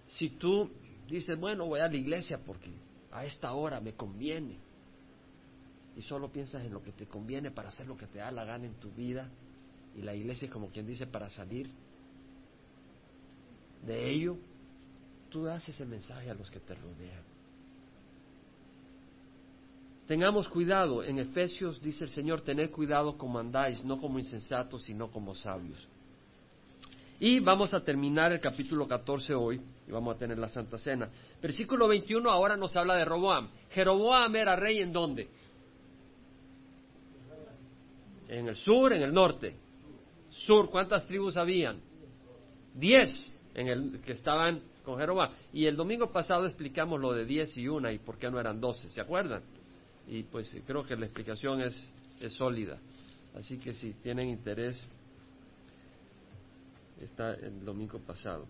[0.07, 0.71] Si tú
[1.09, 2.71] dices, bueno, voy a la iglesia porque
[3.11, 4.57] a esta hora me conviene,
[5.97, 8.45] y solo piensas en lo que te conviene para hacer lo que te da la
[8.45, 9.29] gana en tu vida,
[9.93, 11.69] y la iglesia es como quien dice para salir
[13.85, 14.37] de ello,
[15.29, 17.36] tú das ese mensaje a los que te rodean.
[20.07, 25.11] Tengamos cuidado, en Efesios dice el Señor, tened cuidado como andáis, no como insensatos, sino
[25.11, 25.85] como sabios.
[27.19, 31.09] Y vamos a terminar el capítulo 14 hoy, y vamos a tener la Santa Cena.
[31.41, 33.49] Versículo 21 ahora nos habla de Roboam.
[33.71, 35.27] Jeroboam era rey en dónde?
[38.29, 39.55] En el sur, en el norte.
[40.29, 41.81] Sur, ¿cuántas tribus habían?
[42.73, 45.31] Diez en el que estaban con Jeroboam.
[45.51, 48.61] Y el domingo pasado explicamos lo de diez y una y por qué no eran
[48.61, 49.41] doce, ¿se acuerdan?
[50.07, 51.91] Y pues creo que la explicación es,
[52.21, 52.77] es sólida.
[53.35, 54.81] Así que si tienen interés,
[57.01, 58.47] está el domingo pasado.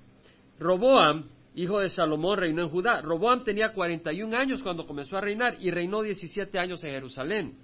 [0.59, 3.01] Roboam, hijo de Salomón, reinó en Judá.
[3.01, 7.57] Roboam tenía 41 años cuando comenzó a reinar y reinó 17 años en Jerusalén.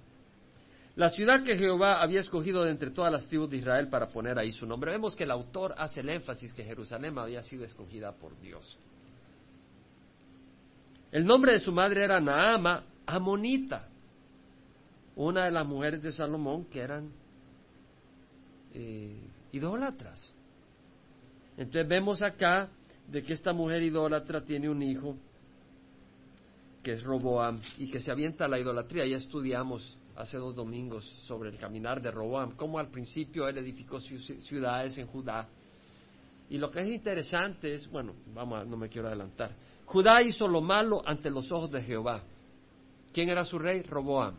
[0.96, 4.38] La ciudad que Jehová había escogido de entre todas las tribus de Israel para poner
[4.38, 4.92] ahí su nombre.
[4.92, 8.78] Vemos que el autor hace el énfasis que Jerusalén había sido escogida por Dios.
[11.10, 13.88] El nombre de su madre era Naama Amonita,
[15.16, 17.10] una de las mujeres de Salomón que eran
[18.72, 19.20] eh,
[19.52, 20.32] idólatras.
[21.56, 22.68] Entonces vemos acá
[23.08, 25.16] de que esta mujer idólatra tiene un hijo
[26.82, 29.06] que es Roboam y que se avienta a la idolatría.
[29.06, 34.00] Ya estudiamos hace dos domingos sobre el caminar de Roboam, cómo al principio él edificó
[34.00, 35.48] ciudades en Judá.
[36.50, 39.52] Y lo que es interesante es, bueno, vamos, no me quiero adelantar.
[39.86, 42.22] Judá hizo lo malo ante los ojos de Jehová.
[43.14, 43.82] ¿Quién era su rey?
[43.82, 44.34] Roboam.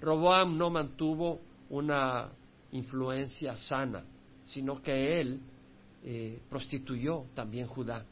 [0.00, 1.40] Roboam no mantuvo
[1.70, 2.30] una
[2.70, 4.04] influencia sana,
[4.44, 5.40] sino que él
[6.04, 8.06] eh, prostituyó también Judá.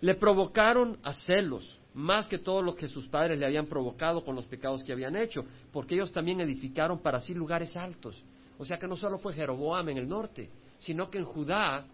[0.00, 4.34] Le provocaron a celos, más que todo lo que sus padres le habían provocado con
[4.34, 8.24] los pecados que habían hecho, porque ellos también edificaron para sí lugares altos.
[8.56, 10.48] O sea que no solo fue Jeroboam en el norte,
[10.78, 11.84] sino que en Judá,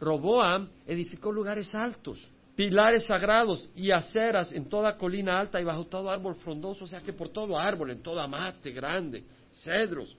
[0.00, 2.18] Roboam edificó lugares altos,
[2.56, 7.00] pilares sagrados y aceras en toda colina alta y bajo todo árbol frondoso, o sea
[7.00, 10.16] que por todo árbol, en toda mate grande, cedros,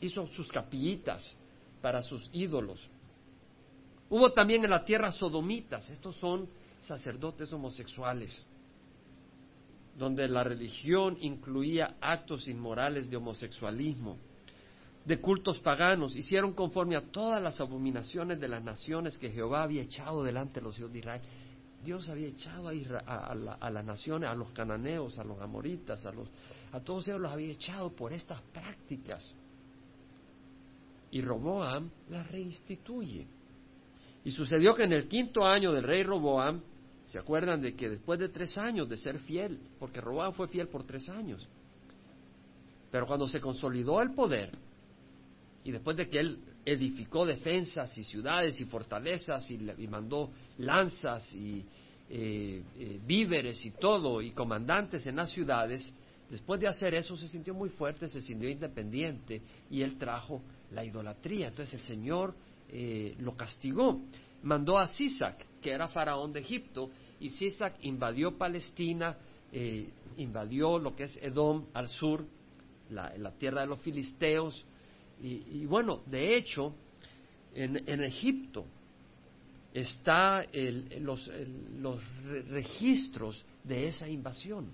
[0.00, 1.36] hizo sus capillitas
[1.80, 2.88] para sus ídolos.
[4.08, 8.46] Hubo también en la tierra sodomitas, estos son sacerdotes homosexuales,
[9.98, 14.18] donde la religión incluía actos inmorales de homosexualismo,
[15.04, 19.82] de cultos paganos, hicieron conforme a todas las abominaciones de las naciones que Jehová había
[19.82, 21.22] echado delante de los hijos de Israel.
[21.84, 26.28] Dios había echado a, las naciones, a los cananeos, a los amoritas, a, los,
[26.72, 29.34] a todos ellos los había echado por estas prácticas.
[31.10, 33.26] Y Roboam las reinstituye.
[34.24, 36.62] Y sucedió que en el quinto año del rey Roboam,
[37.14, 40.66] ¿Se acuerdan de que después de tres años de ser fiel, porque Roboam fue fiel
[40.66, 41.46] por tres años,
[42.90, 44.50] pero cuando se consolidó el poder,
[45.64, 51.64] y después de que él edificó defensas y ciudades y fortalezas y, mandó lanzas y
[52.10, 55.92] eh, eh, víveres y todo, y comandantes en las ciudades,
[56.28, 60.84] después de hacer eso se sintió muy fuerte, se sintió independiente y él trajo la
[60.84, 61.48] idolatría.
[61.48, 62.34] Entonces el Señor
[62.68, 64.02] eh, lo castigó.
[64.42, 69.16] Mandó a Sisac, que era faraón de Egipto, y Sisac invadió Palestina,
[70.16, 72.26] invadió lo que es Edom al sur,
[72.90, 74.66] la tierra de los filisteos,
[75.22, 76.74] y, bueno, de hecho,
[77.54, 78.66] en, en Egipto
[79.74, 80.44] está
[81.00, 81.30] los,
[81.80, 82.00] los
[82.48, 84.70] registros de esa invasión.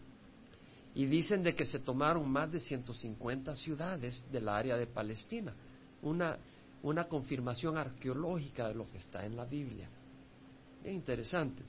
[0.95, 5.55] Y dicen de que se tomaron más de 150 ciudades del área de Palestina.
[6.03, 6.37] Una,
[6.83, 9.89] una confirmación arqueológica de lo que está en la Biblia.
[10.85, 11.63] Es interesante.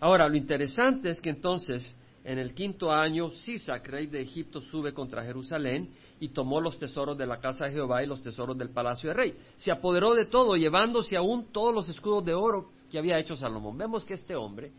[0.00, 1.94] Ahora, lo interesante es que entonces,
[2.28, 5.88] en el quinto año, Sisac, rey de Egipto, sube contra Jerusalén
[6.20, 9.16] y tomó los tesoros de la casa de Jehová y los tesoros del palacio del
[9.16, 9.34] rey.
[9.56, 13.78] Se apoderó de todo, llevándose aún todos los escudos de oro que había hecho Salomón.
[13.78, 14.70] Vemos que este hombre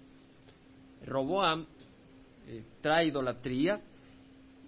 [1.03, 1.65] Roboam
[2.45, 3.81] eh, trae idolatría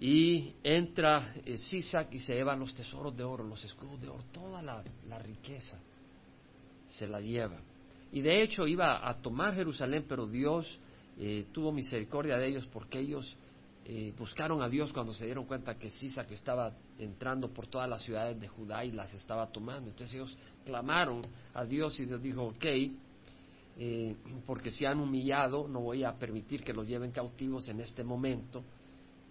[0.00, 4.60] y entra eh, y se lleva los tesoros de oro, los escudos de oro, toda
[4.60, 4.82] la,
[5.20, 5.80] riqueza
[6.88, 7.60] se la lleva.
[8.10, 10.80] Y de hecho iba a tomar Jerusalén, pero Dios
[11.18, 13.36] eh, tuvo misericordia de ellos porque ellos
[13.84, 18.02] eh, buscaron a Dios cuando se dieron cuenta que Sisac estaba entrando por todas las
[18.02, 19.90] ciudades de Judá y las estaba tomando.
[19.90, 21.22] Entonces ellos clamaron
[21.52, 22.64] a Dios y Dios dijo, ok,
[23.78, 28.04] eh, porque se han humillado, no voy a permitir que los lleven cautivos en este
[28.04, 28.62] momento,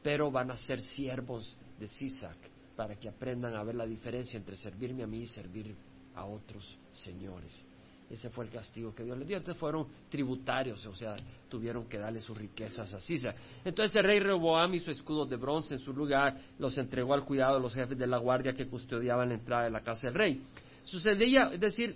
[0.04, 2.38] pero van a ser siervos de Sisac
[2.76, 5.76] para que aprendan a ver la diferencia entre servirme a mí y servir
[6.15, 7.65] a otros señores.
[8.12, 9.38] Ese fue el castigo que Dios les dio.
[9.38, 11.15] Entonces fueron tributarios, o sea,
[11.47, 13.36] tuvieron que darle sus riquezas a Sisac.
[13.63, 17.56] Entonces el rey Rehoboam hizo escudos de bronce en su lugar, los entregó al cuidado
[17.56, 20.41] de los jefes de la guardia que custodiaban la entrada de la casa del rey.
[20.84, 21.95] Sucedía, es decir,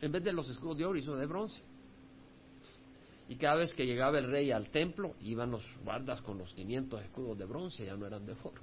[0.00, 1.62] en vez de los escudos de oro hizo de bronce.
[3.28, 7.02] Y cada vez que llegaba el rey al templo, iban los guardas con los 500
[7.02, 8.62] escudos de bronce, ya no eran de oro.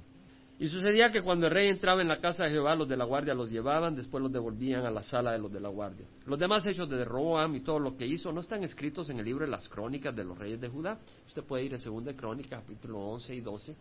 [0.59, 3.05] Y sucedía que cuando el rey entraba en la casa de Jehová, los de la
[3.05, 6.07] guardia los llevaban, después los devolvían a la sala de los de la guardia.
[6.25, 9.25] Los demás hechos de Roboam y todo lo que hizo no están escritos en el
[9.25, 10.97] libro de las crónicas de los reyes de Judá.
[11.27, 13.75] Usted puede ir a Segunda Crónica, capítulo 11 y 12,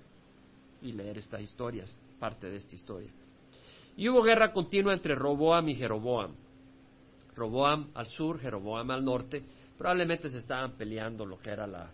[0.83, 3.11] y leer estas historias, parte de esta historia.
[3.97, 6.35] Y hubo guerra continua entre Roboam y Jeroboam.
[7.35, 9.43] Roboam al sur, Jeroboam al norte,
[9.77, 11.91] Probablemente se estaban peleando lo que era la,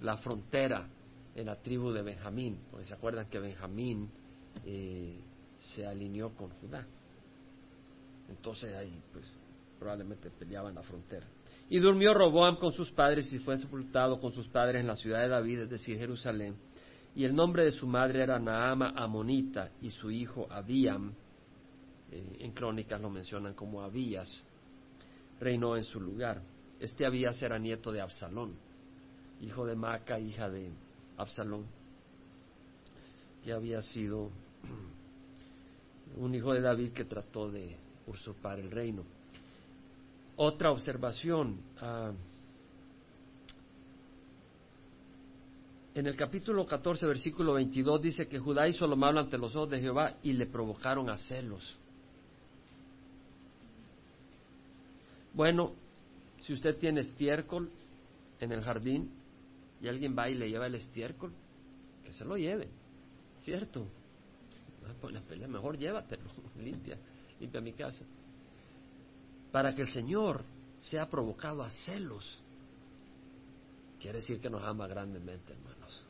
[0.00, 0.88] la, frontera
[1.34, 4.10] en la tribu de Benjamín, porque se acuerdan que Benjamín
[4.64, 5.18] eh,
[5.58, 6.86] se alineó con Judá.
[8.28, 9.38] Entonces ahí pues
[9.78, 11.26] probablemente peleaban la frontera.
[11.68, 15.20] Y durmió Roboam con sus padres y fue sepultado con sus padres en la ciudad
[15.20, 16.54] de David, es decir, Jerusalén.
[17.14, 21.12] Y el nombre de su madre era Naama Amonita y su hijo Abíam,
[22.10, 24.42] eh, en crónicas lo mencionan como Abías,
[25.40, 26.42] reinó en su lugar.
[26.78, 28.54] Este Abías era nieto de Absalón,
[29.40, 30.70] hijo de Maca, hija de
[31.16, 31.66] Absalón,
[33.44, 34.30] que había sido
[36.16, 39.04] un hijo de David que trató de usurpar el reino.
[40.36, 41.60] Otra observación.
[41.80, 42.12] Ah,
[45.94, 49.70] en el capítulo 14, versículo 22 dice que Judá hizo lo malo ante los ojos
[49.70, 51.76] de Jehová y le provocaron a celos.
[55.34, 55.72] Bueno,
[56.40, 57.70] si usted tiene estiércol
[58.40, 59.10] en el jardín
[59.82, 61.32] y alguien va y le lleva el estiércol,
[62.04, 62.68] que se lo lleve,
[63.40, 63.86] ¿cierto?
[65.00, 66.22] Pues la mejor llévatelo,
[66.62, 66.96] limpia,
[67.40, 68.04] limpia mi casa.
[69.50, 70.44] Para que el Señor
[70.80, 72.38] sea provocado a celos,
[74.00, 76.06] quiere decir que nos ama grandemente, hermanos.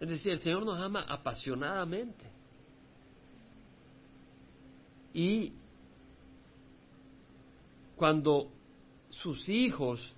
[0.00, 2.26] Es decir, el Señor nos ama apasionadamente.
[5.14, 5.54] Y
[7.96, 8.52] cuando
[9.22, 10.14] sus hijos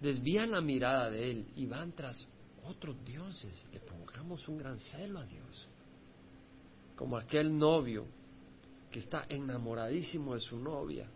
[0.00, 2.26] desvían la mirada de Él y van tras
[2.64, 5.68] otros dioses, le provocamos un gran celo a Dios.
[6.96, 8.04] Como aquel novio
[8.90, 11.08] que está enamoradísimo de su novia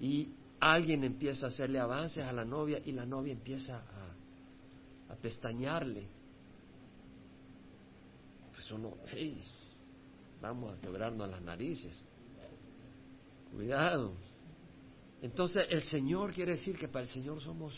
[0.00, 0.28] y
[0.58, 6.06] alguien empieza a hacerle avances a la novia y la novia empieza a, a pestañearle.
[8.54, 8.94] Pues uno,
[10.40, 12.02] vamos a quebrarnos las narices.
[13.52, 14.29] Cuidado.
[15.22, 17.74] Entonces el Señor quiere decir que para el Señor somos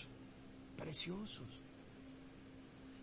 [0.76, 1.48] preciosos.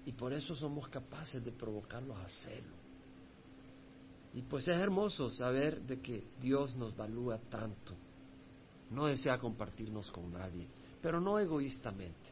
[0.06, 2.80] Y por eso somos capaces de provocarlos a celo.
[4.34, 7.96] Y pues es hermoso saber de que Dios nos valúa tanto.
[8.92, 10.68] No desea compartirnos con nadie,
[11.02, 12.30] pero no egoístamente.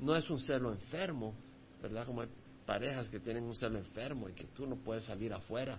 [0.00, 1.34] No es un celo enfermo,
[1.82, 2.06] ¿verdad?
[2.06, 2.22] Como
[2.64, 5.78] parejas que tienen un celo enfermo y que tú no puedes salir afuera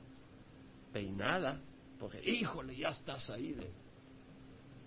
[0.94, 1.60] peinada,
[1.98, 3.54] porque híjole, ya estás ahí.
[3.54, 3.72] De...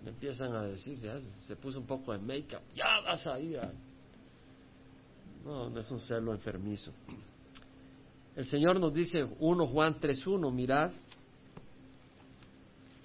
[0.05, 0.99] Empiezan a decir,
[1.39, 3.59] se puso un poco de make-up, ya vas a ir.
[5.43, 6.91] No, no es un celo enfermizo.
[8.35, 10.91] El Señor nos dice 1 Juan 3.1, mirad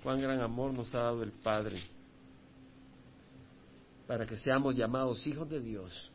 [0.03, 1.79] cuán gran amor nos ha dado el Padre
[4.07, 6.11] para que seamos llamados hijos de Dios.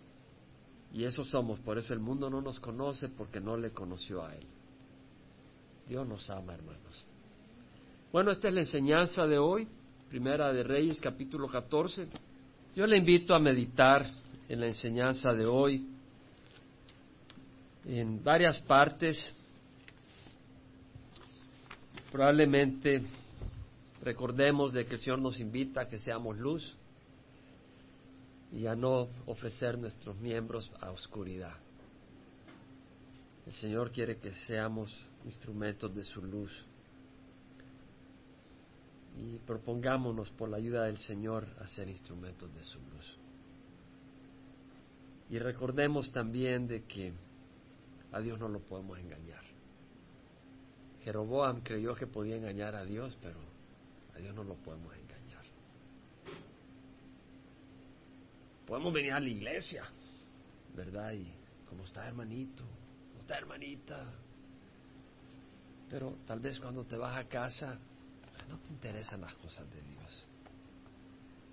[0.92, 4.36] Y eso somos, por eso el mundo no nos conoce porque no le conoció a
[4.36, 4.46] Él.
[5.88, 7.06] Dios nos ama, hermanos.
[8.12, 9.68] Bueno, esta es la enseñanza de hoy,
[10.16, 12.08] Primera de Reyes, capítulo 14.
[12.74, 14.10] Yo le invito a meditar
[14.48, 15.90] en la enseñanza de hoy
[17.84, 19.30] en varias partes.
[22.14, 23.04] Probablemente
[24.04, 26.78] recordemos de que el Señor nos invita a que seamos luz
[28.54, 31.58] y a no ofrecer nuestros miembros a oscuridad.
[33.46, 36.66] El Señor quiere que seamos instrumentos de su luz.
[39.18, 43.18] Y propongámonos por la ayuda del Señor a ser instrumentos de su luz.
[45.30, 47.14] Y recordemos también de que
[48.12, 49.44] a Dios no lo podemos engañar.
[51.04, 53.40] Jeroboam creyó que podía engañar a Dios, pero
[54.16, 55.44] a Dios no lo podemos engañar.
[58.66, 59.84] Podemos venir a la iglesia,
[60.76, 61.14] ¿verdad?
[61.14, 61.32] Y
[61.70, 62.64] como está hermanito,
[63.10, 64.04] ¿cómo está hermanita?
[65.90, 67.80] Pero tal vez cuando te vas a casa
[68.48, 70.26] no te interesan las cosas de Dios.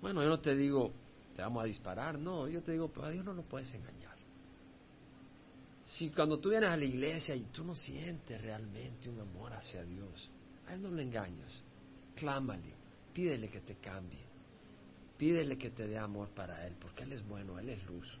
[0.01, 0.91] Bueno, yo no te digo,
[1.35, 4.17] te vamos a disparar, no, yo te digo, pero a Dios no lo puedes engañar.
[5.85, 9.83] Si cuando tú vienes a la iglesia y tú no sientes realmente un amor hacia
[9.83, 10.29] Dios,
[10.67, 11.61] a Él no lo engañas.
[12.15, 12.73] Clámale,
[13.13, 14.23] pídele que te cambie,
[15.17, 18.17] pídele que te dé amor para Él, porque Él es bueno, Él es luz.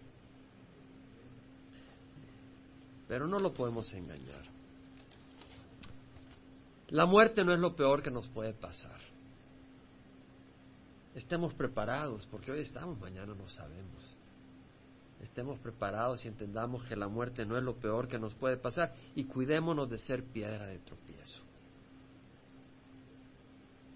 [3.07, 4.52] Pero no lo podemos engañar.
[6.93, 8.99] La muerte no es lo peor que nos puede pasar.
[11.15, 14.15] Estemos preparados, porque hoy estamos, mañana no sabemos.
[15.19, 18.93] Estemos preparados y entendamos que la muerte no es lo peor que nos puede pasar
[19.15, 21.39] y cuidémonos de ser piedra de tropiezo.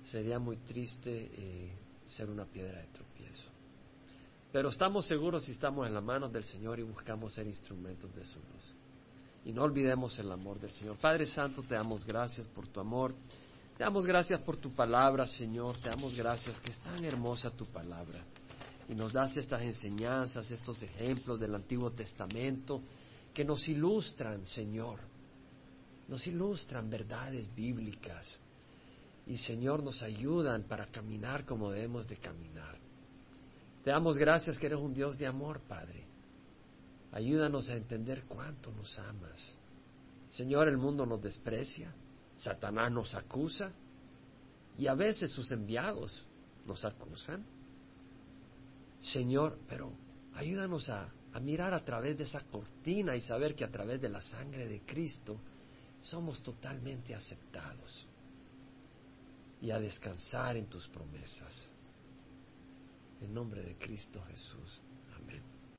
[0.09, 1.77] Sería muy triste eh,
[2.07, 3.51] ser una piedra de tropiezo.
[4.51, 8.25] Pero estamos seguros si estamos en las manos del Señor y buscamos ser instrumentos de
[8.25, 8.73] su luz
[9.47, 10.97] y no olvidemos el amor del Señor.
[10.97, 13.15] Padre Santo, te damos gracias por tu amor.
[13.77, 15.77] Te damos gracias por tu palabra, Señor.
[15.77, 18.25] Te damos gracias que es tan hermosa tu palabra.
[18.89, 22.81] Y nos das estas enseñanzas, estos ejemplos del Antiguo Testamento
[23.33, 24.99] que nos ilustran, Señor.
[26.09, 28.41] Nos ilustran verdades bíblicas.
[29.27, 32.77] Y, Señor, nos ayudan para caminar como debemos de caminar.
[33.85, 36.06] Te damos gracias que eres un Dios de amor, Padre
[37.11, 39.55] Ayúdanos a entender cuánto nos amas.
[40.29, 41.93] Señor, el mundo nos desprecia,
[42.37, 43.71] Satanás nos acusa
[44.77, 46.25] y a veces sus enviados
[46.65, 47.45] nos acusan.
[49.01, 49.91] Señor, pero
[50.35, 54.09] ayúdanos a, a mirar a través de esa cortina y saber que a través de
[54.09, 55.39] la sangre de Cristo
[56.01, 58.05] somos totalmente aceptados
[59.61, 61.69] y a descansar en tus promesas.
[63.21, 64.81] En nombre de Cristo Jesús.